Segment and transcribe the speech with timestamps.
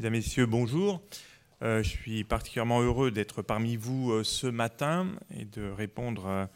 [0.00, 1.02] Mesdames, Messieurs, bonjour.
[1.60, 6.46] Euh, je suis particulièrement heureux d'être parmi vous euh, ce matin et de répondre euh,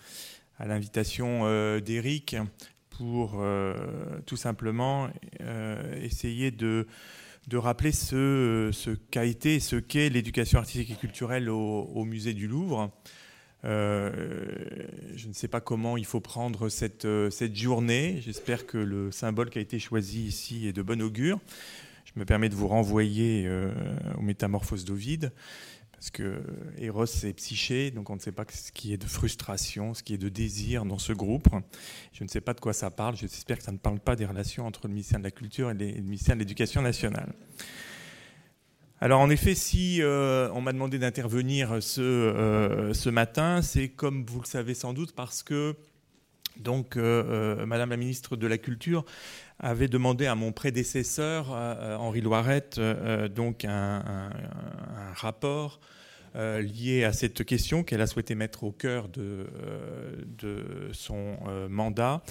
[0.58, 1.46] à l'invitation
[1.80, 2.36] d'Éric
[2.88, 3.44] pour
[4.24, 5.10] tout simplement
[6.00, 6.86] essayer de,
[7.48, 12.32] de rappeler ce, ce qu'a été et ce qu'est l'éducation artistique et culturelle au, musée
[12.32, 12.90] du Louvre.
[13.64, 18.22] je ne sais pas comment il faut prendre cette, cette journée.
[18.22, 21.40] J'espère que le symbole qui a été choisi ici est de bon augure
[22.14, 23.72] je me permets de vous renvoyer euh,
[24.16, 25.32] aux métamorphoses d'Ovide,
[25.92, 26.42] parce que
[26.78, 30.14] Eros c'est Psyché, donc on ne sait pas ce qui est de frustration, ce qui
[30.14, 31.48] est de désir dans ce groupe.
[32.12, 34.26] Je ne sais pas de quoi ça parle, j'espère que ça ne parle pas des
[34.26, 37.32] relations entre le ministère de la Culture et le ministère de l'Éducation nationale.
[39.00, 44.24] Alors en effet, si euh, on m'a demandé d'intervenir ce, euh, ce matin, c'est comme
[44.24, 45.74] vous le savez sans doute parce que
[46.56, 49.04] donc Madame la ministre de la Culture
[49.58, 54.30] avait demandé à mon prédécesseur, euh, Henri Loirette, euh, donc un,
[55.14, 55.80] rapport
[56.36, 59.46] euh, lié à cette question qu'elle a souhaité mettre au cœur de
[60.92, 61.36] son
[61.68, 62.22] mandat.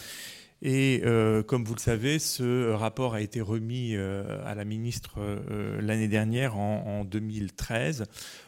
[0.66, 1.04] Et
[1.48, 5.20] comme vous le savez, ce rapport a été remis à la ministre
[5.82, 8.06] l'année dernière, en, en 2013.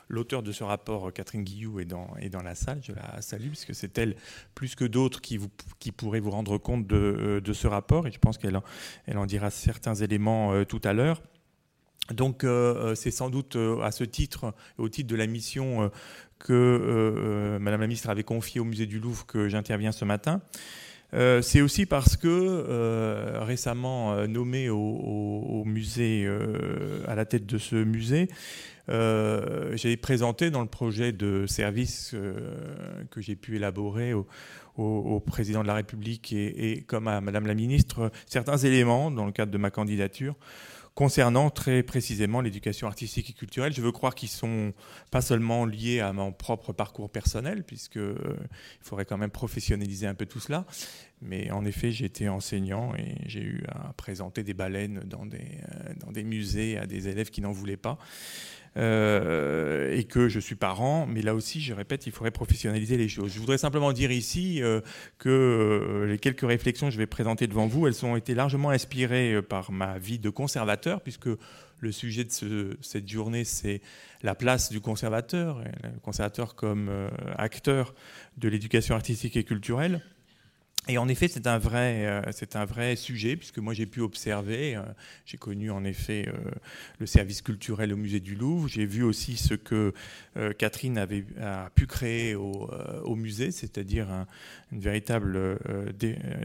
[0.07, 2.79] L'auteur de ce rapport, Catherine Guillou, est dans, est dans la salle.
[2.83, 4.15] Je la salue, puisque c'est elle,
[4.53, 5.39] plus que d'autres, qui,
[5.79, 8.07] qui pourrait vous rendre compte de, euh, de ce rapport.
[8.07, 8.59] Et je pense qu'elle
[9.07, 11.21] elle en dira certains éléments euh, tout à l'heure.
[12.13, 15.89] Donc euh, c'est sans doute à ce titre, au titre de la mission
[16.37, 20.41] que Madame la ministre avait confiée au musée du Louvre que j'interviens ce matin.
[21.13, 26.27] C'est aussi parce que récemment nommé au, musée,
[27.07, 28.27] à la tête de ce musée,
[28.89, 34.25] euh, j'ai présenté dans le projet de service euh, que j'ai pu élaborer au,
[35.25, 39.51] président de la République et, comme à Madame la ministre certains éléments dans le cadre
[39.51, 40.35] de ma candidature
[40.95, 43.73] concernant très précisément l'éducation artistique et culturelle.
[43.73, 44.73] Je veux croire qu'ils sont
[45.11, 48.15] pas seulement liés à mon propre parcours personnel, puisque euh,
[48.81, 50.65] il faudrait quand même professionnaliser un peu tout cela.
[51.21, 55.59] Mais en effet, j'ai été enseignant et j'ai eu à présenter des baleines dans des,
[55.99, 57.97] dans des musées à des élèves qui n'en voulaient pas.
[58.77, 63.07] Euh, et que je suis parent, mais là aussi, je répète, il faudrait professionnaliser les
[63.07, 63.31] choses.
[63.33, 64.81] Je voudrais simplement dire ici euh,
[65.17, 68.71] que euh, les quelques réflexions que je vais présenter devant vous, elles ont été largement
[68.71, 71.29] inspirées par ma vie de conservateur, puisque
[71.79, 73.81] le sujet de cette journée, c'est
[74.23, 76.89] la place du conservateur, le conservateur comme
[77.37, 77.93] acteur
[78.37, 80.01] de l'éducation artistique et culturelle.
[80.87, 84.01] Et en effet, c'est un vrai, euh, c'est un vrai sujet puisque moi j'ai pu
[84.01, 84.83] observer, euh,
[85.25, 86.51] j'ai connu en effet euh,
[86.99, 89.93] le service culturel au musée du Louvre, j'ai vu aussi ce que
[90.57, 94.07] Catherine avait a pu créer au, musée, c'est-à-dire
[94.71, 95.57] une véritable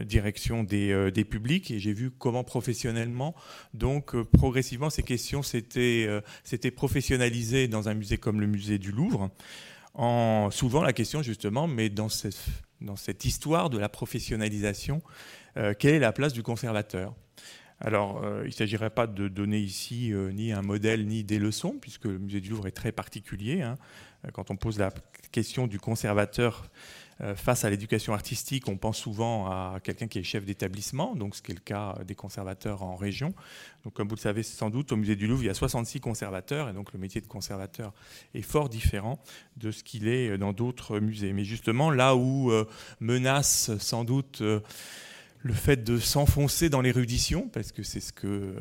[0.05, 3.35] direction des, des, publics, et j'ai vu comment professionnellement,
[3.73, 6.07] donc progressivement, ces questions s'étaient,
[6.43, 9.29] s'étaient professionnalisées dans un musée comme le musée du Louvre,
[9.93, 12.39] en souvent la question justement, mais dans cette
[12.81, 15.01] dans cette histoire de la professionnalisation,
[15.57, 17.13] euh, quelle est la place du conservateur?
[17.79, 21.39] Alors, euh, il ne s'agirait pas de donner ici euh, ni un modèle ni des
[21.39, 23.61] leçons, puisque le musée du Louvre est très particulier.
[23.61, 23.75] Hein.
[24.33, 24.91] Quand on pose la
[25.31, 26.69] question du conservateur
[27.35, 31.41] face à l'éducation artistique, on pense souvent à quelqu'un qui est chef d'établissement, donc ce
[31.41, 33.33] qui est le cas des conservateurs en région.
[33.83, 35.99] Donc, comme vous le savez sans doute, au musée du Louvre, il y a 66
[35.99, 37.93] conservateurs, et donc le métier de conservateur
[38.33, 39.19] est fort différent
[39.57, 41.33] de ce qu'il est dans d'autres musées.
[41.33, 42.65] Mais justement, là où euh,
[42.99, 44.59] menace sans doute euh,
[45.43, 48.53] le fait de s'enfoncer dans l'érudition, parce que c'est ce que euh,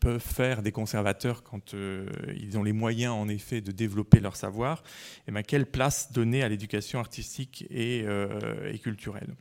[0.00, 4.36] peuvent faire des conservateurs quand euh, ils ont les moyens en effet de développer leur
[4.36, 4.82] savoir,
[5.26, 9.34] et bien quelle place donner à l'éducation artistique et, euh, et culturelle.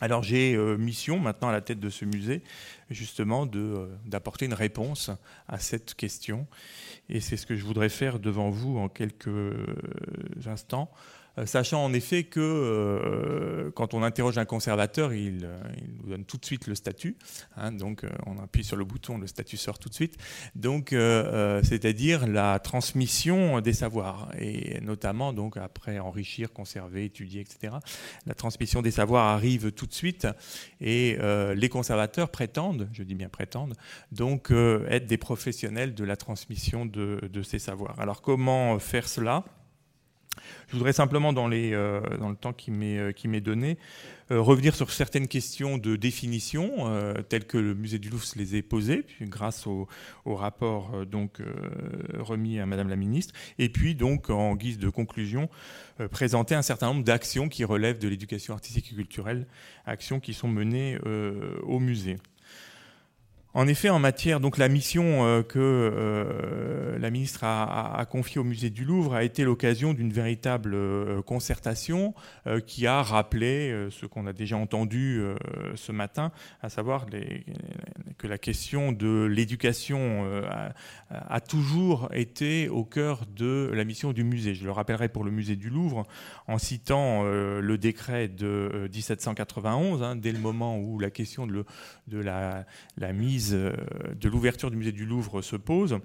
[0.00, 2.42] Alors j'ai mission maintenant à la tête de ce musée
[2.90, 5.12] justement d'apporter une réponse
[5.46, 6.48] à cette question,
[7.08, 9.30] et c'est ce que je voudrais faire devant vous en quelques
[10.44, 10.90] instants
[11.46, 15.58] sachant en effet que euh, quand on interroge un conservateur, il, euh,
[16.02, 17.16] nous donne tout de suite le statut.
[17.56, 20.16] Hein, donc on appuie sur le bouton, le statut sort tout de suite.
[20.54, 27.76] Donc c'est-à-dire la transmission des savoirs et notamment donc après enrichir, conserver, étudier, etc.
[28.26, 30.26] La transmission des savoirs arrive tout de suite
[30.80, 31.18] et
[31.54, 33.74] les conservateurs prétendent, je dis bien prétendent,
[34.10, 37.98] donc être des professionnels de la transmission de ces savoirs.
[37.98, 39.44] Alors comment faire cela?
[40.72, 43.76] Je voudrais simplement, euh, dans le temps qui m'est euh, donné,
[44.30, 46.72] euh, revenir sur certaines questions de définition,
[47.28, 49.86] telles que le musée du Louvre les ait posées, grâce au,
[50.24, 51.40] rapport donc,
[52.18, 55.50] remis à Madame la Ministre, et puis donc, en guise de conclusion,
[56.10, 59.46] présenter un certain nombre d'actions qui relèvent de l'éducation artistique et culturelle,
[59.84, 60.98] actions qui sont menées
[61.64, 62.16] au musée.
[63.54, 68.44] En effet, en matière, donc la mission euh, que euh, la ministre a, confiée au
[68.44, 72.14] musée du Louvre a été l'occasion d'une véritable euh, concertation
[72.66, 75.22] qui a rappelé ce qu'on a déjà entendu
[75.74, 77.06] ce matin, à savoir
[78.18, 80.24] que la question de l'éducation
[81.10, 84.54] a, toujours été au cœur de la mission du musée.
[84.54, 86.04] Je le rappellerai pour le musée du Louvre
[86.48, 91.64] en citant le décret de 1791, hein, dès le moment où la question de,
[92.12, 93.72] la mise euh,
[94.14, 95.98] de l'ouverture du musée du Louvre se pose.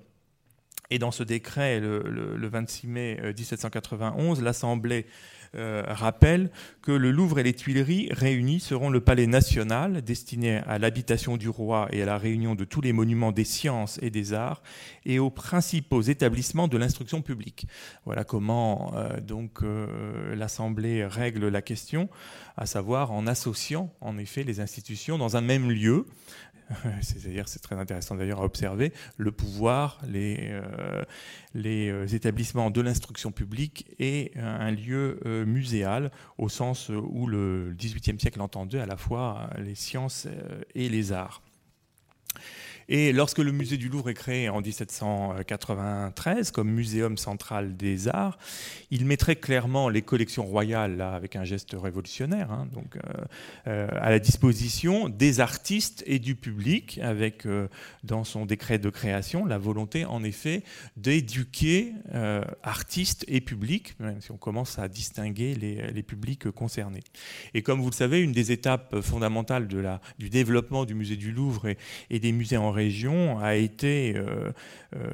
[0.90, 5.06] Et dans ce décret, le, 26 mai 1791, euh, l'Assemblée
[5.56, 6.50] euh, rappelle
[6.82, 11.50] que le Louvre et les Tuileries réunis seront le palais national destiné à l'habitation du
[11.50, 14.62] roi et à la réunion de tous les monuments des sciences et des arts
[15.06, 17.68] et aux principaux établissements de l'instruction publique.
[18.06, 18.94] Voilà comment
[19.26, 19.62] donc
[20.34, 22.10] l'Assemblée règle la question,
[22.58, 26.06] à savoir en associant en effet les institutions dans un même lieu
[27.02, 31.04] C'est très intéressant d'ailleurs à observer le pouvoir, les, euh,
[31.56, 38.20] euh, établissements de l'instruction publique et un lieu euh, muséal au sens où le XVIIIe
[38.20, 40.28] siècle entendait à la fois les sciences
[40.76, 41.42] et les arts.
[42.90, 48.38] Et lorsque le musée du Louvre est créé en 1793 comme muséum central des arts,
[48.92, 53.00] il mettrait clairement les collections royales, là, avec un geste révolutionnaire, hein, donc, euh,
[53.68, 57.68] euh, à la disposition des artistes et du public, avec euh,
[58.06, 60.64] dans son décret de création la volonté, en effet,
[60.96, 61.94] d'éduquer
[62.64, 67.04] artistes et publics, même si on commence à distinguer les, les, publics concernés.
[67.54, 71.18] Et comme vous le savez, une des étapes fondamentales de la, du développement du musée
[71.18, 71.78] du Louvre et,
[72.10, 74.52] et des musées en région a été euh,
[74.96, 75.10] euh,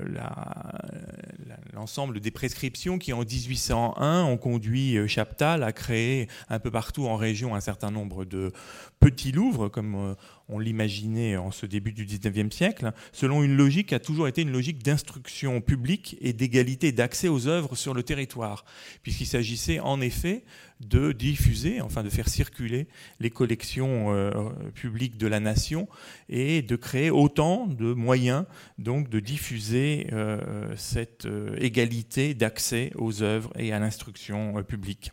[1.74, 7.08] l'ensemble des prescriptions qui, en 1801, ont conduit euh, Chaptal à créer un peu partout
[7.08, 8.52] en région un certain nombre de
[9.00, 10.16] petits Louvres, comme
[10.50, 14.42] on l'imaginait en ce début du 19e siècle, selon une logique qui a toujours été
[14.42, 18.64] une logique d'instruction publique et d'égalité d'accès aux œuvres sur le territoire,
[19.02, 20.44] puisqu'il s'agissait en effet
[20.88, 22.88] de diffuser, enfin de faire circuler
[23.20, 24.32] les collections euh,
[24.74, 25.88] publiques de la nation
[26.30, 28.46] et de créer autant de moyens
[28.78, 35.12] donc de diffuser euh, cette euh, égalité d'accès aux œuvres et à l'instruction publique.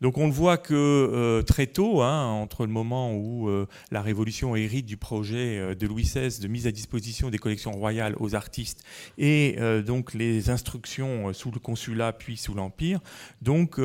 [0.00, 4.00] Donc on le voit que euh, très tôt, hein, entre le moment où euh, la
[4.00, 8.14] Révolution hérite du projet euh, de Louis XVI de mise à disposition des collections royales
[8.20, 8.84] aux artistes
[9.16, 13.00] et donc les instructions sous le consulat puis sous l'Empire,
[13.42, 13.80] donc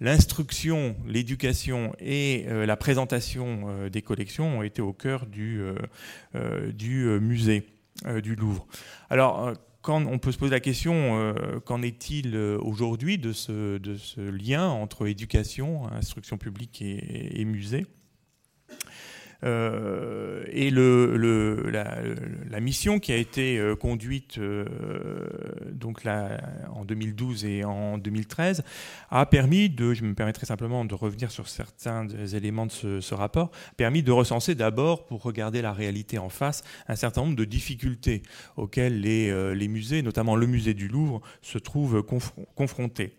[0.00, 5.62] l'instruction, l'éducation et la présentation des collections ont été au cœur du,
[6.72, 7.66] du musée
[8.22, 8.66] du Louvre.
[9.10, 9.52] Alors
[9.88, 15.06] on peut se poser la question, euh, qu'en est-il euh, aujourd'hui de ce, lien entre
[15.06, 17.86] éducation, instruction publique et musée?
[19.44, 24.64] Euh, et la, mission qui a été euh, conduite euh,
[25.72, 26.40] donc là,
[26.74, 28.64] en 2012 et en 2013
[29.10, 33.50] a permis de, je me permettrai simplement de revenir sur certains éléments de ce, rapport,
[33.76, 38.22] permis de recenser d'abord, pour regarder la réalité en face, un certain nombre de difficultés
[38.56, 42.02] auxquelles les, les musées, notamment le musée du Louvre, se trouvent
[42.54, 43.14] confrontés.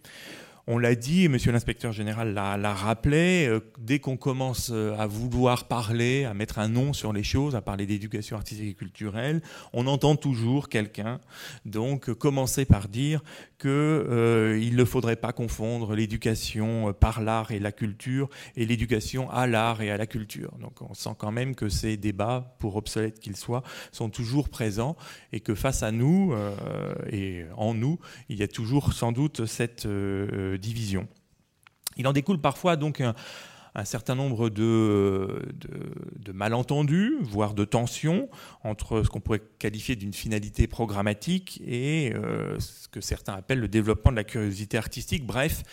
[0.68, 5.68] On l'a dit, monsieur l'inspecteur général l'a rappelé, euh, dès qu'on commence euh, à vouloir
[5.68, 9.86] parler, à mettre un nom sur les choses, à parler d'éducation artistique et culturelle, on
[9.86, 11.20] entend toujours quelqu'un
[11.66, 13.22] donc commencer par dire
[13.60, 19.46] qu'il euh, ne faudrait pas confondre l'éducation par l'art et la culture et l'éducation à
[19.46, 20.52] l'art et à la culture.
[20.60, 24.96] Donc on sent quand même que ces débats, pour obsolètes qu'ils soient, sont toujours présents
[25.32, 26.34] et que face à nous
[27.12, 29.88] et en nous, il y a toujours sans doute cette
[30.58, 31.08] division.
[31.98, 33.16] Il en découle parfois donc un,
[33.86, 35.42] certain nombre de,
[36.34, 38.30] malentendus, voire de tensions
[38.64, 43.68] entre ce qu'on pourrait qualifier d'une finalité programmatique et euh, ce que certains appellent le
[43.68, 45.26] développement de la curiosité artistique.
[45.26, 45.64] Bref,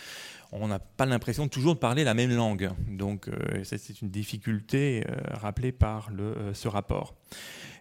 [0.51, 2.69] on n'a pas l'impression toujours de parler la même langue.
[2.87, 6.09] Donc euh, c'est une difficulté euh, rappelée par
[6.53, 7.15] ce rapport.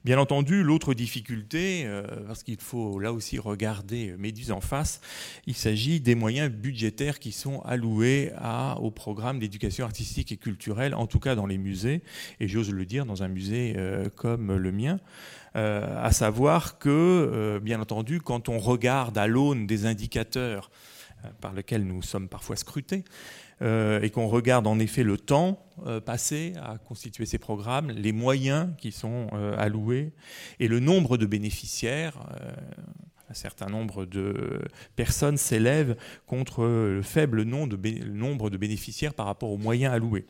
[0.04, 5.00] Bien entendu, l'autre difficulté, euh, parce qu'il faut là aussi regarder Méduse en face,
[5.46, 8.32] il s'agit des moyens budgétaires qui sont alloués
[8.80, 12.02] au programme d'éducation artistique et culturelle, en tout cas dans les musées,
[12.40, 14.98] et j'ose le dire dans un musée euh, comme le mien.
[15.54, 20.72] Euh, à savoir que, bien entendu, quand on regarde à l'aune des indicateurs
[21.40, 23.04] par lesquels nous sommes parfois scrutés,
[23.62, 28.68] et qu'on regarde en effet le temps euh, passé à constituer ces programmes, les moyens
[28.78, 30.12] qui sont euh, alloués
[30.60, 32.18] et le nombre de bénéficiaires.
[33.30, 34.60] un certain nombre de
[34.94, 40.26] personnes s'élèvent contre le faible nombre de bénéficiaires par rapport aux moyens alloués.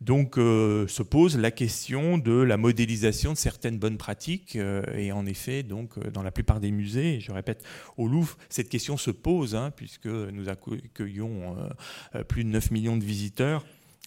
[0.00, 5.62] Donc se pose la question de la modélisation de certaines bonnes pratiques et en effet
[5.62, 7.64] donc dans la plupart des musées, je répète
[7.98, 11.54] au Louvre, cette question se pose hein, puisque nous accueillons
[12.28, 13.64] plus de 9 millions de visiteurs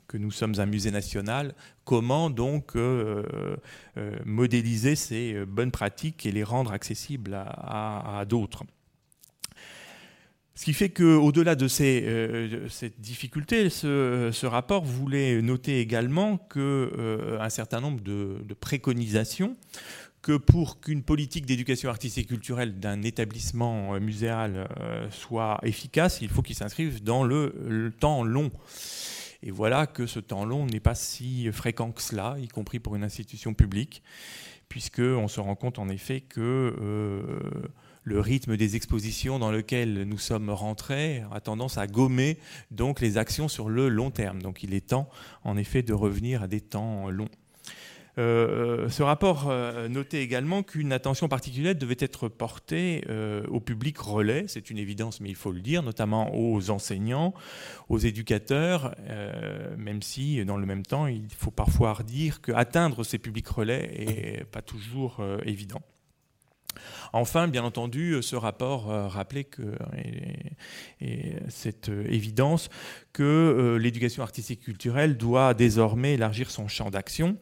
[0.07, 3.57] que nous sommes un musée national, comment donc euh,
[3.97, 8.63] euh, modéliser ces bonnes pratiques et les rendre accessibles à, d'autres?
[10.55, 17.81] Ce qui fait qu'au-delà de euh, cette difficulté, ce, rapport voulait noter également qu'un certain
[17.81, 19.55] nombre de, préconisations
[20.21, 24.69] que pour qu'une politique d'éducation artistique et culturelle d'un établissement muséal
[25.09, 28.49] soit efficace, il faut qu'il s'inscrive dans le temps long.
[29.45, 32.95] Et voilà que ce temps long n'est pas si fréquent que cela, y compris pour
[32.95, 34.01] une institution publique,
[34.69, 37.41] puisqu'on se rend compte en effet que euh,
[38.03, 42.37] le rythme des expositions dans lequel nous sommes rentrés a tendance à gommer
[42.71, 44.41] donc les actions sur le long terme.
[44.41, 45.09] Donc il est temps
[45.43, 47.29] en effet de revenir à des temps longs.
[48.19, 53.97] Euh, ce rapport euh, notait également qu'une attention particulière devait être portée euh, au public
[53.97, 57.33] relais, c'est une évidence, mais il faut le dire, notamment aux enseignants,
[57.89, 58.95] aux éducateurs,
[59.77, 64.43] même si dans le même temps, il faut parfois dire qu'atteindre ces publics relais n'est
[64.45, 65.81] pas toujours évident.
[67.13, 69.75] Enfin, bien entendu, ce rapport rappelait que,
[71.01, 72.69] et cette évidence
[73.11, 77.37] que l'éducation artistique culturelle doit désormais élargir son champ d'action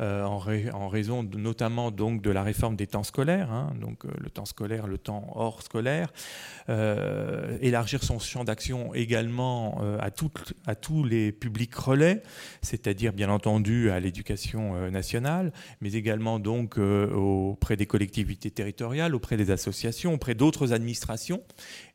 [0.00, 4.28] euh, en, raison notamment donc de la réforme des temps scolaires, hein, donc euh, le
[4.28, 6.12] temps scolaire, le temps hors scolaire,
[6.68, 12.22] euh, élargir son champ d'action également à, tous les publics relais,
[12.62, 19.50] c'est-à-dire bien entendu à l'éducation nationale, mais également donc auprès des collectivités territoriales, auprès des
[19.50, 21.42] associations, auprès d'autres administrations.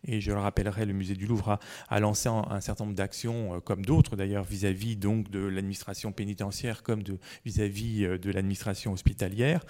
[0.07, 3.85] Et je le rappellerai, le musée du Louvre a, lancé un, certain nombre d'actions, comme
[3.85, 9.65] d'autres d'ailleurs, vis-à-vis donc de l'administration pénitentiaire comme de vis-à-vis euh, de l'administration hospitalière,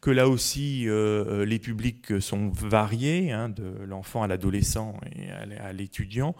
[0.00, 5.30] que là aussi euh, euh, les publics sont variés, hein, de l'enfant à l'adolescent et
[5.30, 6.34] à l'étudiant.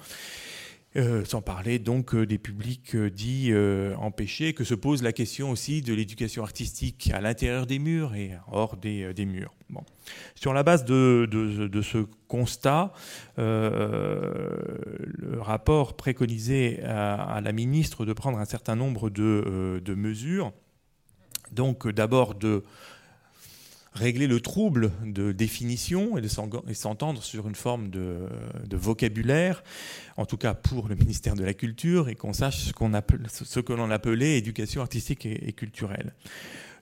[1.25, 3.51] sans parler donc des publics dits
[3.97, 8.33] empêchés, que se pose la question aussi de l'éducation artistique à l'intérieur des murs et
[8.51, 9.55] hors des, murs.
[9.71, 9.83] Bon.
[10.35, 12.93] Sur la base de, ce constat,
[13.39, 20.53] le rapport préconisait à, la ministre de prendre un certain nombre de mesures
[21.53, 22.63] donc euh, d'abord de
[23.95, 28.27] régler le trouble de définition et de s'entendre sur une forme de,
[28.71, 29.63] vocabulaire,
[30.17, 33.61] en tout cas pour le ministère de la Culture, et qu'on sache ce, appelle, ce
[33.61, 36.15] que l'on appelait éducation artistique et, culturelle.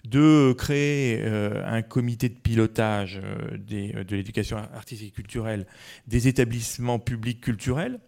[0.05, 5.67] De créer euh, un comité de pilotage euh, de l'éducation artistique et culturelle
[6.07, 7.99] des établissements publics culturels,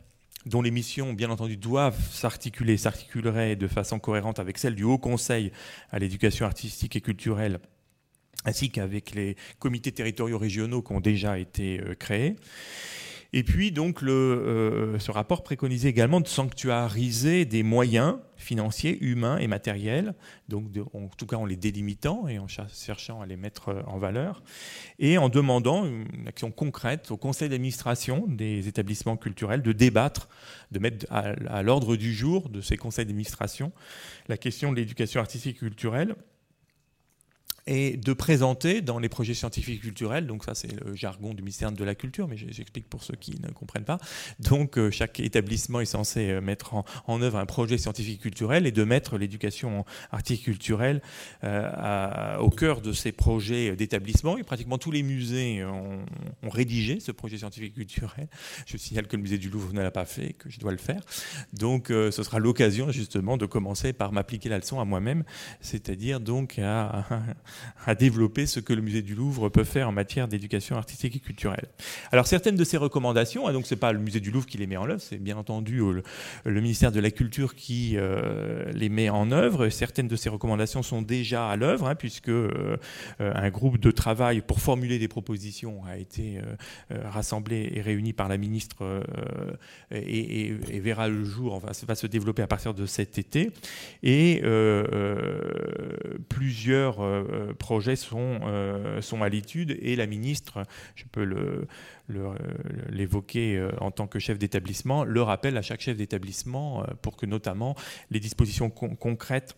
[0.47, 4.99] dont les missions, bien entendu, doivent s'articuler, s'articuleraient de façon cohérente avec celle du Haut
[4.99, 5.53] Conseil
[5.91, 7.61] à l'éducation artistique et culturelle,
[8.45, 12.37] ainsi qu'avec les comités territoriaux régionaux qui ont déjà été euh, créés.
[13.35, 19.47] Et puis, donc, euh, ce rapport préconisait également de sanctuariser des moyens financiers, humains et
[19.47, 20.15] matériels,
[20.49, 23.99] donc en tout cas en les délimitant et en cherchant à les mettre euh, en
[23.99, 24.43] valeur,
[24.99, 30.29] et en demandant une action concrète au conseil d'administration des établissements culturels de débattre,
[30.71, 33.73] de mettre à l'ordre du jour de ces conseils d'administration
[34.29, 36.17] la question de l'éducation artistique et culturelle
[37.66, 41.71] et de présenter dans les projets scientifiques culturels, donc ça c'est le jargon du ministère
[41.71, 43.99] de la Culture, mais j'explique pour ceux qui ne comprennent pas,
[44.40, 46.75] donc euh, chaque établissement est censé euh, mettre
[47.07, 51.02] en, œuvre un projet scientifique culturel et de mettre l'éducation artistique culturelle
[51.45, 56.04] euh, au cœur de ces projets d'établissement, et pratiquement tous les musées ont,
[56.50, 58.28] rédigé ce projet scientifique culturel.
[58.66, 60.78] Je signale que le musée du Louvre ne l'a pas fait, que je dois le
[60.78, 61.02] faire,
[61.52, 65.25] donc ce sera l'occasion justement de commencer par m'appliquer la leçon à moi-même,
[65.61, 67.07] c'est-à-dire donc à
[67.87, 71.21] à développer ce que le musée du Louvre peut faire en matière d'éducation artistique et
[71.21, 71.69] culturelle.
[72.11, 74.67] Alors certaines de ces recommandations, hein, donc c'est pas le musée du Louvre qui les
[74.67, 75.81] met en œuvre, c'est bien entendu
[76.45, 79.69] le, ministère de la Culture qui euh, les met en œuvre.
[79.69, 82.77] Certaines de ces recommandations sont déjà à l'œuvre, hein, puisque euh,
[83.19, 88.29] un groupe de travail pour formuler des propositions a été euh, rassemblé et réuni par
[88.29, 89.03] la ministre
[89.91, 93.51] et, verra le jour, va, va se développer à partir de cet été.
[94.03, 94.43] Et
[96.29, 97.01] plusieurs
[97.59, 101.67] projets sont, euh, sont à l'étude et la ministre, je peux
[102.89, 107.17] l'évoquer euh, en tant que chef d'établissement, le rappelle à chaque chef d'établissement euh, pour
[107.17, 107.75] que notamment
[108.11, 109.57] les dispositions concrètes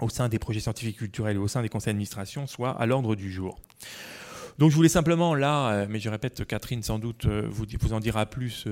[0.00, 3.14] au sein des projets scientifiques culturels et au sein des conseils d'administration soient à l'ordre
[3.14, 3.58] du jour.
[4.58, 8.26] Donc je voulais simplement là, mais je répète, Catherine sans doute vous, vous en dira
[8.26, 8.66] plus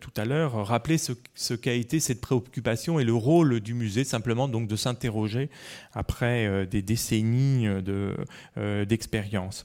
[0.00, 4.04] tout à l'heure, rappeler ce, ce qu'a été cette préoccupation et le rôle du musée,
[4.04, 5.50] simplement donc de s'interroger
[5.92, 7.68] après des décennies
[8.56, 9.64] d'expérience.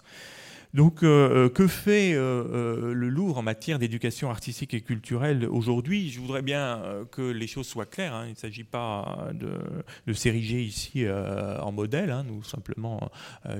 [0.73, 6.09] Donc, euh, euh, que fait euh, le Louvre en matière d'éducation artistique et culturelle aujourd'hui?
[6.09, 8.15] Je voudrais bien que les choses soient claires.
[8.15, 8.25] Hein.
[8.25, 12.09] Il ne s'agit pas de, s'ériger ici en modèle.
[12.09, 12.25] Hein.
[12.27, 13.11] Nous, simplement,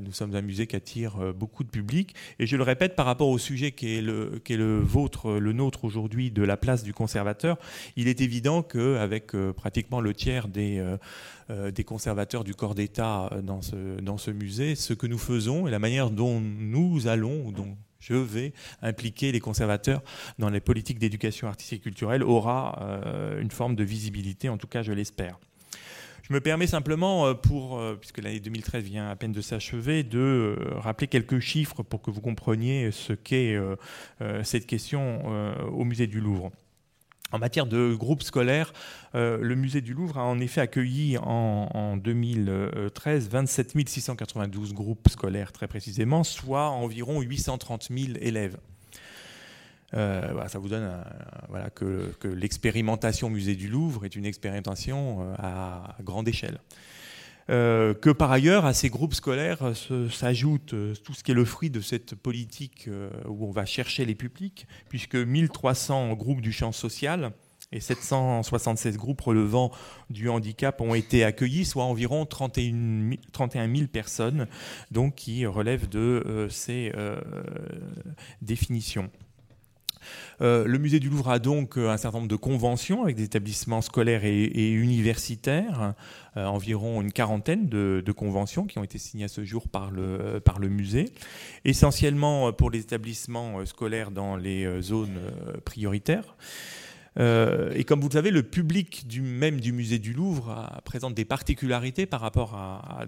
[0.01, 2.15] nous sommes un musée qui attire beaucoup de public.
[2.39, 5.34] Et je le répète, par rapport au sujet qui est le, qui est le vôtre,
[5.34, 7.58] le nôtre aujourd'hui, de la place du conservateur,
[7.96, 10.82] il est évident qu'avec pratiquement le tiers des
[11.42, 15.71] euh, des conservateurs du corps d'État euh, dans ce, musée, ce que nous faisons et
[15.71, 20.01] la manière dont nous allons, ou dont je vais impliquer les conservateurs
[20.39, 24.67] dans les politiques d'éducation artistique et culturelle aura euh, une forme de visibilité, en tout
[24.67, 25.39] cas je l'espère.
[26.23, 31.39] Je me permets simplement, puisque l'année 2013 vient à peine de s'achever, de rappeler quelques
[31.39, 33.57] chiffres pour que vous compreniez ce qu'est
[34.43, 35.21] cette question
[35.67, 36.50] au musée du Louvre.
[37.34, 38.74] En matière de groupes scolaires,
[39.16, 45.52] euh, le musée du Louvre a en effet accueilli en, 2013 27 692 groupes scolaires
[45.52, 48.58] très précisément, soit environ 830 000 élèves.
[49.96, 50.88] Euh, ça vous donne
[51.50, 56.60] voilà, que, l'expérimentation musée du Louvre est une expérimentation euh, à grande échelle.
[57.50, 61.35] Euh, que par ailleurs, à ces groupes scolaires euh, s'ajoute euh, tout ce qui est
[61.35, 62.89] le fruit de cette politique
[63.27, 67.31] où on va chercher les publics, puisque 1300 groupes du champ social
[67.71, 69.71] et 776 groupes relevant
[70.09, 74.47] du handicap ont été accueillis, soit environ 31 000, personnes,
[74.91, 76.91] donc qui relèvent de ces
[78.41, 79.09] définitions.
[80.41, 83.24] Euh, le musée du Louvre a donc euh, un certain nombre de conventions avec des
[83.24, 85.93] établissements scolaires et, universitaires,
[86.38, 90.39] euh, environ une quarantaine de, conventions qui ont été signées à ce jour par le,
[90.39, 91.10] par le musée,
[91.65, 95.19] essentiellement pour les établissements scolaires dans les zones
[95.65, 96.36] prioritaires.
[97.20, 101.13] Euh, et comme vous le savez, le public du, même du musée du Louvre présente
[101.13, 103.05] des particularités par rapport à,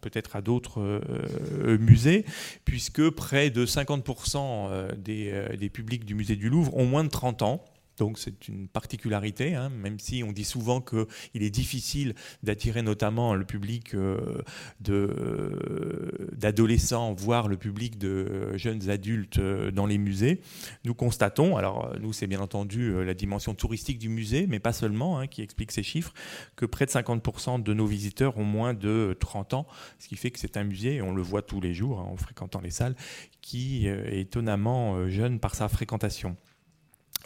[0.00, 2.24] peut-être à d'autres euh, musées,
[2.64, 7.08] puisque près de 50% euh, des, des publics du musée du Louvre ont moins de
[7.08, 7.64] 30 ans.
[7.96, 13.34] Donc c'est une particularité, hein, même si on dit souvent qu'il est difficile d'attirer notamment
[13.34, 14.42] le public euh,
[14.88, 20.40] euh, d'adolescents, voire le public de jeunes adultes euh, dans les musées.
[20.84, 25.18] Nous constatons, alors nous c'est bien entendu la dimension touristique du musée, mais pas seulement,
[25.18, 26.12] hein, qui explique ces chiffres,
[26.56, 29.66] que près de 50% de nos visiteurs ont moins de 30 ans,
[29.98, 32.08] ce qui fait que c'est un musée, et on le voit tous les jours hein,
[32.10, 32.96] en fréquentant les salles,
[33.40, 36.36] qui est étonnamment jeune par sa fréquentation.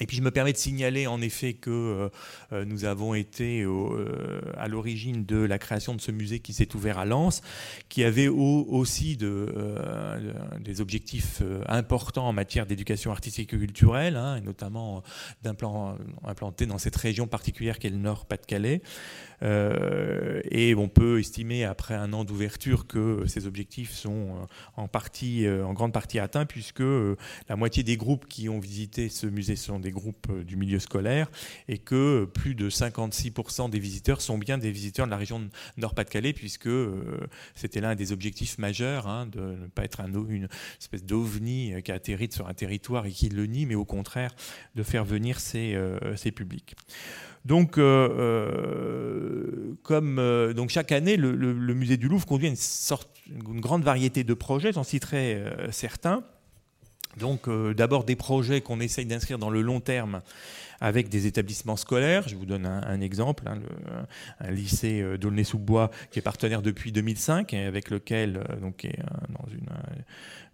[0.00, 2.08] Et puis je me permets de signaler en effet que euh,
[2.52, 6.74] euh, nous avons été euh, à l'origine de la création de ce musée qui s'est
[6.76, 7.42] ouvert à Lens,
[7.88, 9.54] qui avait aussi de,
[10.60, 15.02] des objectifs importants en matière d'éducation artistique et culturelle, hein, et notamment
[15.42, 18.82] d'implanter dans cette région particulière qu'est le Nord-Pas-de-Calais.
[19.42, 24.46] Euh, et on peut estimer après un an d'ouverture que ces objectifs sont euh,
[24.76, 29.08] en partie, euh, en grande partie atteints, puisque la moitié des groupes qui ont visité
[29.08, 31.30] ce musée sont des groupes du milieu scolaire
[31.68, 35.48] et que plus de 56% des visiteurs sont bien des visiteurs de la région de
[35.76, 36.70] Nord-Pas-de-Calais, puisque
[37.54, 40.48] c'était l'un des objectifs majeurs hein, de ne pas être un, une
[40.80, 44.34] espèce d'ovni qui atterrit sur un territoire et qui le nie, mais au contraire
[44.74, 45.76] de faire venir ces
[46.34, 46.74] publics.
[47.48, 51.32] Donc, euh, euh, comme euh, chaque année, le,
[51.72, 54.70] musée du Louvre conduit une, sorte, une grande variété de projets.
[54.70, 56.22] J'en citerai certains.
[57.16, 60.20] Donc, d'abord des projets qu'on essaye d'inscrire dans le long terme
[60.80, 62.28] avec des établissements scolaires.
[62.28, 63.58] Je vous donne un, exemple, hein,
[64.40, 69.68] un lycée d'Aulnay-sous-Bois qui est partenaire depuis 2005 et avec lequel, donc, est dans une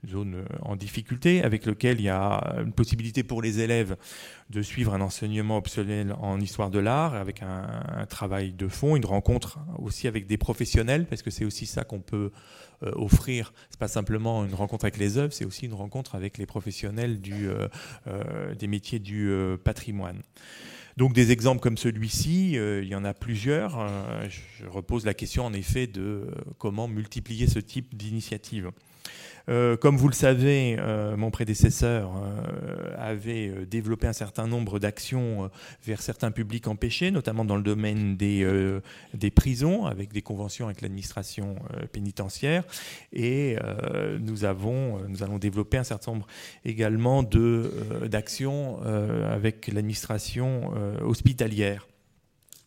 [0.07, 3.97] zone euh, en difficulté, avec lequel il y a une possibilité pour les élèves
[4.51, 9.07] de suivre un enseignement optionnel en histoire de l'art, avec un, travail de fond, une
[9.07, 12.31] rencontre aussi avec des professionnels, parce que c'est aussi ça qu'on peut
[12.83, 13.53] euh, offrir.
[13.71, 17.19] C'est pas simplement une rencontre avec les œuvres, c'est aussi une rencontre avec les professionnels
[18.07, 19.33] euh, des métiers du
[19.65, 20.14] patrimoine.
[20.97, 23.89] Donc des exemples comme celui-ci, il y en a plusieurs.
[24.29, 26.27] je repose la question en effet de
[26.59, 28.71] comment multiplier ce type d'initiative.
[29.49, 35.51] Euh, comme vous le savez, euh, mon prédécesseur euh, avait développé un certain nombre d'actions
[35.85, 38.47] vers certains publics empêchés, notamment dans le domaine des,
[39.13, 41.57] des prisons, avec des conventions avec l'administration
[41.93, 42.65] pénitentiaire.
[43.13, 43.57] Et
[44.21, 46.27] nous, avons, nous allons développer un certain nombre
[46.65, 51.87] également d'actions avec l'administration hospitalière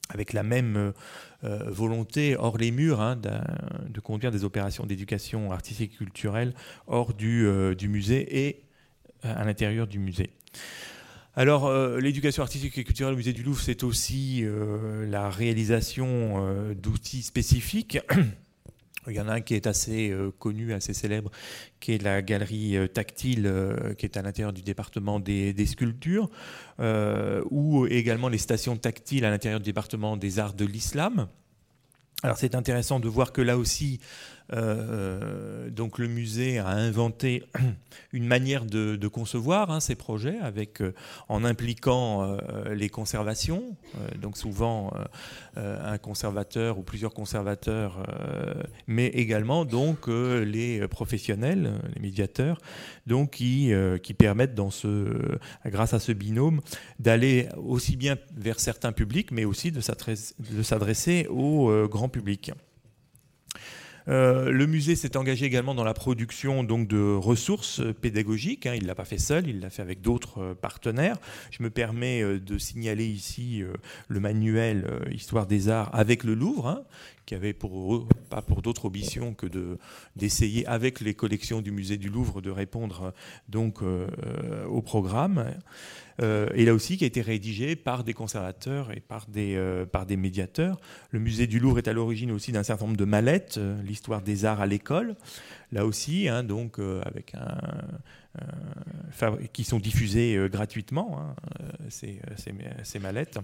[0.10, 0.94] avec la même
[1.44, 6.54] volonté hors les murs hein, de conduire des opérations d'éducation artistique et culturelle
[6.88, 7.48] hors du,
[7.78, 8.64] du musée et
[9.24, 10.32] à l'intérieur du musée.
[11.36, 14.44] Alors, l'éducation artistique et culturelle au musée du Louvre, c'est aussi
[15.08, 18.00] la réalisation d'outils spécifiques.
[19.08, 21.32] Il y en a un qui est assez euh, connu, assez célèbre,
[21.80, 26.30] qui est la galerie euh, tactile, euh, qui est à l'intérieur du département des, sculptures,
[27.50, 31.28] ou également les stations tactiles à l'intérieur du département des arts de l'islam.
[32.24, 34.00] Alors c'est intéressant de voir que là aussi,
[34.54, 37.44] euh, donc le musée a inventé
[38.14, 40.94] une manière de, concevoir hein, ces projets avec, euh,
[41.30, 43.64] en impliquant euh, les conservations.
[44.22, 44.94] donc souvent
[45.56, 48.04] un conservateur ou plusieurs conservateurs,
[48.86, 52.60] mais également donc les professionnels, les médiateurs,
[53.08, 53.72] donc qui,
[54.04, 56.62] qui permettent dans ce, grâce à ce binôme
[57.00, 62.52] d'aller aussi bien vers certains publics, mais aussi de s'adresser au grand public.
[64.10, 68.66] Euh, le musée s'est engagé également dans la production donc, de ressources pédagogiques.
[68.66, 68.76] Hein.
[68.76, 71.18] Il ne l'a pas fait seul, il l'a fait avec d'autres euh, partenaires.
[71.52, 73.64] Je me permets euh, de signaler ici
[74.08, 76.84] le manuel Histoire des arts avec le Louvre, hein,
[77.26, 79.48] qui avait pour, pas pour d'autres ambitions que
[80.16, 83.14] d'essayer avec les collections du musée du Louvre de répondre
[83.50, 85.46] donc au programme.
[86.22, 89.86] Euh, et là aussi qui a été rédigé par des conservateurs et par des, euh,
[89.86, 90.80] par des médiateurs.
[91.12, 94.22] Le musée du Louvre est à l'origine aussi d'un certain nombre de mallettes, euh, l'histoire
[94.22, 95.16] des arts à l'école,
[95.72, 97.36] là aussi, hein, donc avec
[99.54, 101.36] qui sont diffusées gratuitement, hein,
[101.90, 102.20] ces,
[102.84, 103.40] ces, mallettes.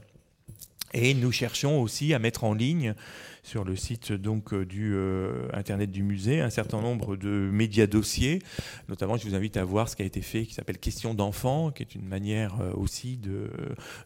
[0.94, 2.94] Et nous cherchons aussi à mettre en ligne
[3.42, 7.88] sur le site donc euh, du euh, internet du musée un certain nombre de médias
[7.88, 8.40] dossiers.
[8.88, 11.72] Notamment, je vous invite à voir ce qui a été fait, qui s'appelle Questions d'enfants,
[11.72, 13.50] qui est une manière euh, aussi de,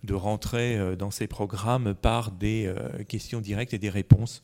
[0.04, 2.74] de rentrer dans ces programmes par des
[3.08, 4.42] questions directes et des réponses.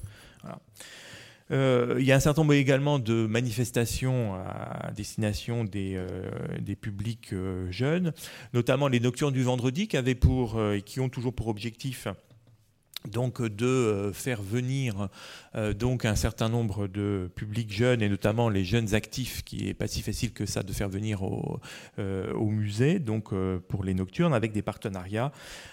[1.50, 6.00] il y a un certain nombre également de manifestations à destination des,
[6.60, 7.34] des publics
[7.70, 8.14] jeunes,
[8.54, 12.08] notamment les Nocturnes du vendredi qui, avaient pour, qui ont toujours pour objectif
[13.10, 15.10] donc de euh, faire venir
[15.56, 19.74] euh, donc un certain nombre de publics jeunes et notamment les jeunes actifs qui est
[19.74, 21.60] pas si facile que ça de faire venir au,
[22.00, 23.34] euh, musée donc
[23.68, 25.32] pour les nocturnes avec des partenariats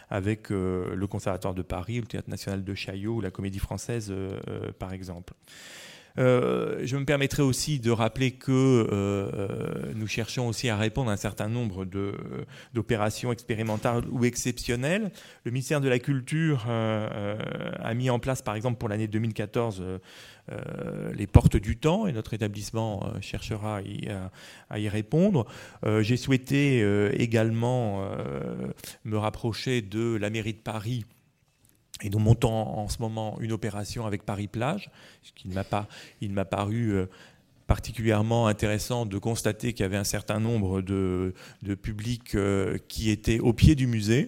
[0.08, 4.12] avec le Conservatoire de Paris, le Théâtre national de Chaillot ou la Comédie française
[4.78, 5.34] par exemple.
[6.20, 8.50] Euh, je me permettrai aussi de rappeler que
[8.92, 11.86] euh, nous cherchons aussi à répondre à un certain nombre
[12.74, 15.10] d'opérations expérimentales ou exceptionnelles.
[15.44, 17.38] Le ministère de la Culture euh,
[17.78, 19.82] a mis en place, par exemple, pour l'année 2014,
[21.14, 23.80] les portes du temps et notre établissement cherchera
[24.68, 25.46] à y, répondre.
[26.00, 28.04] J'ai souhaité également
[29.04, 31.04] me rapprocher de la mairie de Paris
[32.02, 34.90] et nous montons en ce moment une opération avec Paris-Plage,
[35.22, 35.88] ce qui m'a pas,
[36.20, 37.06] il m'a paru euh,
[37.66, 43.10] particulièrement intéressant de constater qu'il y avait un certain nombre de, de publics euh, qui
[43.10, 44.26] étaient au pied du musée,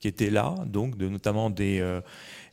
[0.00, 2.00] qui étaient là, donc de, notamment des, euh,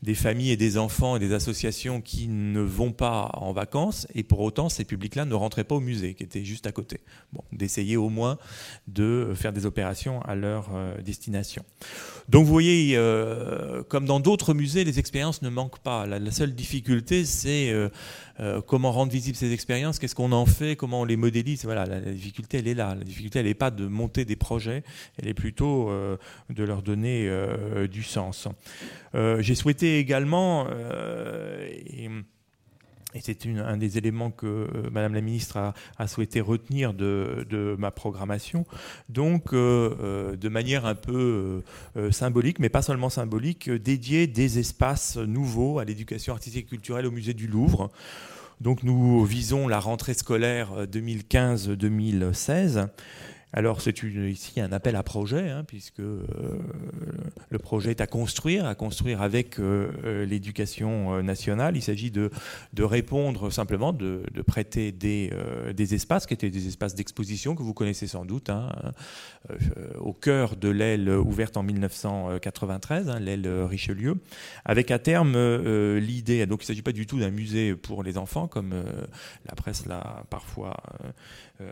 [0.02, 4.24] des familles et des enfants et des associations qui ne vont pas en vacances, et
[4.24, 7.02] pour autant ces publics-là ne rentraient pas au musée, qui était juste à côté.
[7.34, 8.38] Bon, d'essayer au moins
[8.88, 11.64] de faire des opérations à leur euh, destination.
[12.30, 16.06] Donc vous voyez, euh, comme dans d'autres musées, les expériences ne manquent pas.
[16.06, 21.02] La, seule difficulté, c'est euh, comment rendre visibles ces expériences, qu'est-ce qu'on en fait, comment
[21.02, 21.66] on les modélise.
[21.66, 22.96] Voilà, la, difficulté, elle est là.
[22.96, 24.84] La difficulté, elle n'est pas de monter des projets,
[25.18, 25.92] elle est plutôt
[26.50, 27.30] de leur donner
[27.90, 28.48] du sens.
[29.14, 32.10] J'ai souhaité également, euh, et,
[33.22, 38.68] c'est un des éléments que euh, Madame la Ministre a, souhaité retenir de, ma programmation,
[39.10, 41.64] donc euh, de manière un peu
[42.12, 47.12] symbolique, mais pas seulement symbolique, dédier des espaces nouveaux à l'éducation artistique et culturelle au
[47.12, 47.90] musée du Louvre.
[48.62, 52.90] Donc nous visons la rentrée scolaire 2015-2016
[53.52, 56.24] alors c'est ici un appel à projet, hein, puisque euh,
[57.50, 61.76] le projet est à construire, à construire avec euh, euh, l'éducation nationale.
[61.76, 62.30] Il s'agit de,
[62.78, 65.32] répondre simplement, de, prêter des,
[65.94, 68.70] espaces, qui étaient des espaces d'exposition que vous connaissez sans doute, hein,
[70.00, 74.16] au cœur de l'aile ouverte en 1993, hein, l'aile Richelieu,
[74.64, 75.36] avec à terme
[75.98, 78.74] l'idée, donc il ne s'agit pas du tout d'un musée pour les enfants, comme
[79.48, 80.78] la presse l'a parfois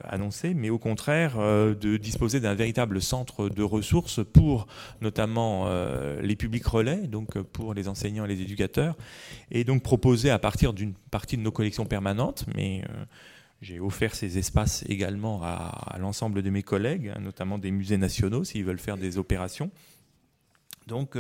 [0.04, 4.68] annoncé, mais au contraire de disposer d'un véritable centre de ressources pour
[5.02, 8.96] notamment euh, les publics relais, donc pour les enseignants et les éducateurs,
[9.52, 13.06] et donc proposer à partir d'une partie de nos collections permanentes, mais euh,
[13.62, 18.44] j'ai offert ces espaces également à, l'ensemble de mes collègues, hein, notamment des musées nationaux,
[18.44, 19.72] s'ils veulent faire des opérations
[20.88, 21.18] donc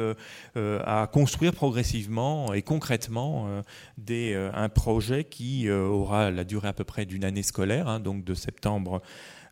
[0.55, 3.61] à construire progressivement et concrètement
[3.97, 8.23] des, un projet qui aura la durée à peu près d'une année scolaire, hein, donc
[8.23, 9.01] de septembre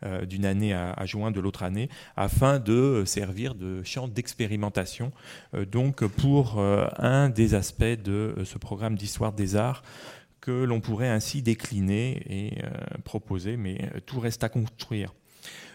[0.03, 5.11] euh, d'une année à, juin de l'autre année, afin de servir de champ d'expérimentation
[5.53, 9.83] euh, donc pour euh, un des aspects de ce programme d'histoire des arts
[10.41, 12.61] que l'on pourrait ainsi décliner et
[13.03, 15.11] proposer, mais tout reste à construire.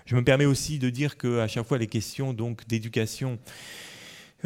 [0.07, 3.90] Je me permets aussi de dire qu'à chaque fois les questions donc d'éducation euh,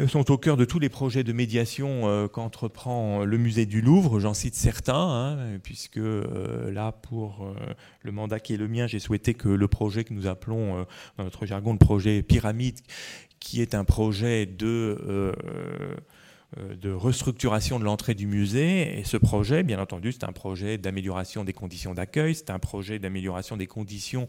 [0.07, 4.19] sont au cœur de tous les projets de médiation euh, qu'entreprend le musée du Louvre.
[4.19, 7.53] J'en cite certains, hein, puisque euh, là, pour
[8.01, 10.85] le mandat qui est le mien, j'ai souhaité que le projet que nous appelons
[11.17, 12.79] dans notre jargon le projet Pyramide,
[13.39, 15.31] qui est un projet de euh,
[16.57, 18.99] de restructuration de l'entrée du musée.
[18.99, 22.99] Et ce projet, bien entendu, c'est un projet d'amélioration des conditions d'accueil, c'est un projet
[22.99, 24.27] d'amélioration des conditions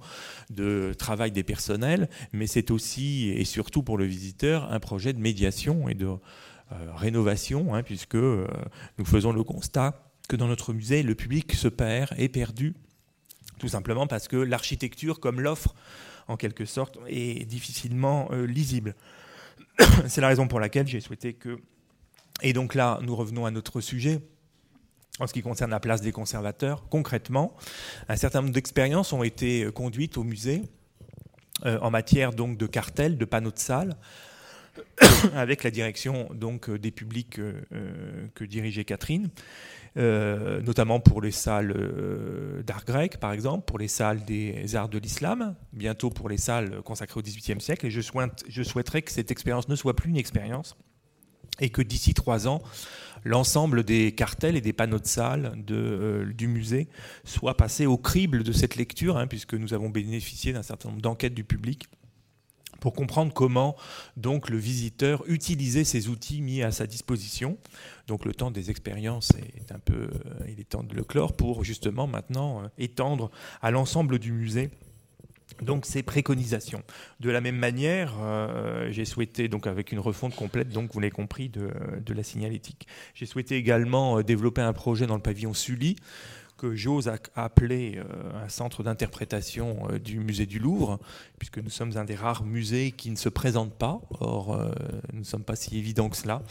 [0.51, 5.21] de travail des personnels, mais c'est aussi et surtout pour le visiteur un projet de
[5.21, 6.19] médiation et de euh,
[6.95, 8.47] rénovation, hein, puisque euh,
[8.99, 12.75] nous faisons le constat que dans notre musée, le public se perd, est perdu,
[13.59, 15.75] tout simplement parce que l'architecture, comme l'offre,
[16.27, 18.97] en quelque sorte, est difficilement lisible.
[20.09, 21.61] C'est la raison pour laquelle j'ai souhaité que
[22.43, 24.21] et donc là, nous revenons à notre sujet.
[25.19, 27.57] En ce qui concerne la place des conservateurs, concrètement,
[28.09, 30.63] un certain nombre d'expériences ont été euh, conduites au musée
[31.65, 33.97] euh, en matière donc de cartels, de panneaux de salle,
[35.35, 37.41] avec la direction donc euh, des publics
[38.35, 39.31] que dirigeait Catherine,
[39.97, 45.55] notamment pour les salles d'art grec, par exemple, pour les salles des arts de l'islam,
[45.73, 47.87] bientôt pour les salles consacrées au XVIIIe siècle.
[47.87, 50.77] Et je souhaiterais que cette expérience ne soit plus une expérience
[51.61, 52.63] et que d'ici trois ans,
[53.25, 56.89] l'ensemble des cartels et des panneaux de salle euh, du musée
[57.25, 61.03] soient passés au crible de cette lecture, hein, puisque nous avons bénéficié d'un certain nombre
[61.03, 61.89] d'enquêtes du public
[62.81, 63.75] pour comprendre comment
[64.17, 67.59] donc le visiteur utilisait ces outils mis à sa disposition.
[68.07, 71.33] Donc le temps des expériences est un peu, euh, il est temps de le clore
[71.35, 73.31] pour justement maintenant euh, étendre
[73.63, 74.71] à l'ensemble du musée
[75.63, 76.83] donc ces préconisations.
[77.21, 81.11] De la même manière, euh, j'ai souhaité, donc avec une refonte complète, donc vous l'avez
[81.11, 81.71] compris, de,
[82.13, 82.87] la signalétique.
[83.15, 85.97] J'ai souhaité également euh, développer un projet dans le pavillon Sully
[86.57, 90.99] que j'ose appeler euh, un centre d'interprétation du musée du Louvre,
[91.39, 94.01] puisque nous sommes un des rares musées qui ne se présente pas.
[94.21, 94.59] Or,
[95.13, 96.43] nous ne sommes pas si évidents que cela.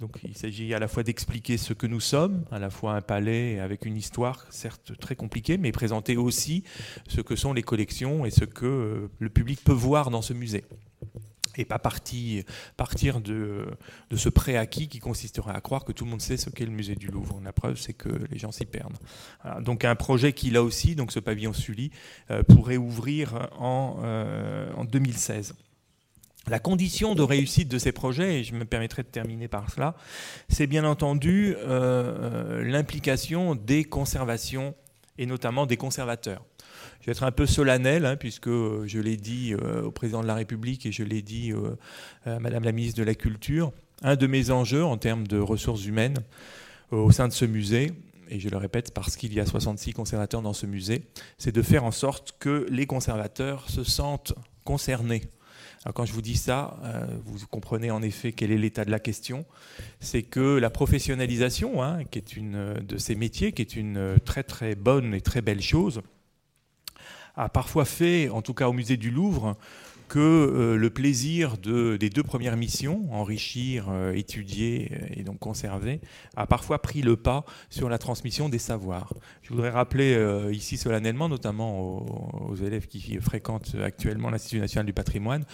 [0.00, 3.00] Donc il s'agit à la fois d'expliquer ce que nous sommes, à la fois un
[3.00, 6.64] palais avec une histoire certes très compliquée, mais présenter aussi
[7.08, 10.34] ce que sont les collections et ce que euh, le public peut voir dans ce
[10.34, 10.64] musée.
[11.58, 12.44] Et pas partir,
[12.76, 13.66] partir de,
[14.10, 16.70] de ce préacquis qui consisterait à croire que tout le monde sait ce qu'est le
[16.70, 17.40] musée du Louvre.
[17.42, 18.98] La preuve, c'est que les gens s'y perdent.
[19.62, 21.90] Donc un projet qui, là aussi, donc ce pavillon Sully,
[22.30, 25.54] euh, pourrait ouvrir en, euh, en 2016.
[26.48, 29.96] La condition de réussite de ces projets, et je me permettrai de terminer par cela,
[30.48, 34.76] c'est bien entendu euh, euh, l'implication des conservations
[35.18, 36.44] et notamment des conservateurs.
[37.00, 40.28] Je vais être un peu solennel, hein, puisque je l'ai dit euh, au président de
[40.28, 41.52] la République et je l'ai dit
[42.24, 43.72] à Madame la ministre de la Culture.
[44.02, 46.18] Un de mes enjeux en termes de ressources humaines
[46.92, 47.90] au sein de ce musée,
[48.28, 51.06] et je le répète parce qu'il y a 66 conservateurs dans ce musée,
[51.38, 55.22] c'est de faire en sorte que les conservateurs se sentent concernés
[55.94, 58.98] quand je vous dis ça, euh, vous comprenez en effet quel est l'état de la
[58.98, 59.44] question.
[60.00, 64.42] C'est que la professionnalisation, hein, qui est une de ces métiers, qui est une très
[64.42, 66.02] très bonne et très belle chose,
[67.36, 69.56] a parfois fait, en tout cas au musée du Louvre,
[70.08, 75.38] que euh, le plaisir de, des deux premières missions, enrichir, euh, étudier euh, et donc
[75.38, 76.00] conserver,
[76.36, 79.12] a parfois pris le pas sur la transmission des savoirs.
[79.42, 80.16] Je voudrais rappeler
[80.52, 81.78] ici solennellement, notamment
[82.48, 85.44] aux, élèves qui fréquentent actuellement l'Institut national du patrimoine,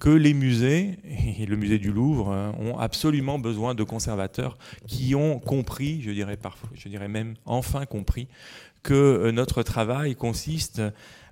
[0.00, 0.98] que les musées,
[1.38, 2.28] et le musée du Louvre,
[2.58, 7.84] ont absolument besoin de conservateurs qui ont compris, je dirais, parfois, je dirais même enfin
[7.84, 8.28] compris,
[8.82, 10.82] que notre travail consiste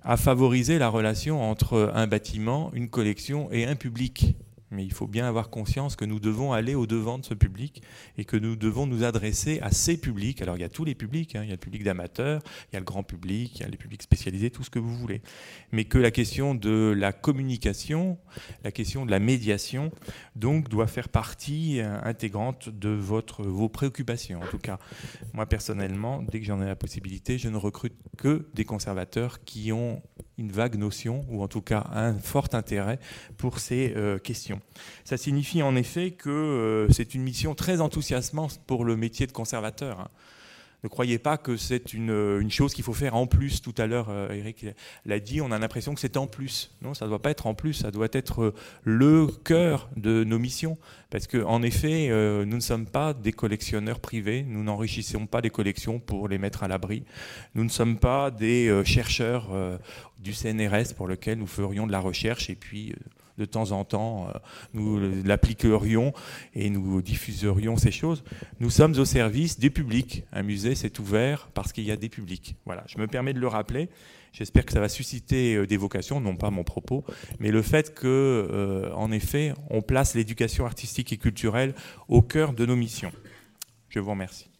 [0.03, 4.35] à favoriser la relation entre un bâtiment, une collection et un public.
[4.71, 7.83] Mais il faut bien avoir conscience que nous devons aller au-devant de ce public
[8.17, 10.41] et que nous devons nous adresser à ces publics.
[10.41, 11.43] Alors il y a tous les publics, hein.
[11.43, 13.69] il y a le public d'amateurs, il y a le grand public, il y a
[13.69, 15.21] les publics spécialisés, tout ce que vous voulez.
[15.71, 18.17] Mais que la question de la communication,
[18.63, 19.91] la question de la médiation,
[20.35, 24.41] donc doit faire partie euh, intégrante de votre, vos préoccupations.
[24.41, 24.79] En tout cas,
[25.33, 29.71] moi personnellement, dès que j'en ai la possibilité, je ne recrute que des conservateurs qui
[29.71, 30.01] ont
[30.41, 32.99] une vague notion, ou en tout cas un fort intérêt
[33.37, 34.59] pour ces euh, questions.
[35.05, 39.31] Ça signifie en effet que euh, c'est une mission très enthousiasmante pour le métier de
[39.31, 39.99] conservateur.
[40.01, 40.07] Hein.
[40.83, 43.61] Ne croyez pas que c'est une, chose qu'il faut faire en plus.
[43.61, 44.65] Tout à l'heure, euh, Eric
[45.05, 46.71] l'a dit, on a l'impression que c'est en plus.
[46.81, 50.23] Non, ça ne doit pas être en plus, ça doit être euh, le cœur de
[50.23, 50.79] nos missions.
[51.11, 55.51] Parce qu'en effet, euh, nous ne sommes pas des collectionneurs privés, nous n'enrichissons pas des
[55.51, 57.03] collections pour les mettre à l'abri.
[57.53, 59.49] Nous ne sommes pas des chercheurs
[60.19, 62.93] du CNRS pour lesquels nous ferions de la recherche et puis
[63.41, 64.31] de temps en temps, euh,
[64.73, 66.13] nous l'appliquerions
[66.53, 68.23] et nous diffuserions ces choses.
[68.59, 70.23] Nous sommes au service du public.
[70.31, 72.55] Un musée, c'est ouvert parce qu'il y a des publics.
[72.65, 73.89] Voilà, je me permets de le rappeler.
[74.31, 77.03] J'espère que ça va susciter euh, des vocations, non pas mon propos,
[77.39, 81.73] mais le fait que, euh, en effet, on place l'éducation artistique et culturelle
[82.07, 83.11] au cœur de nos missions.
[83.89, 84.50] Je vous remercie.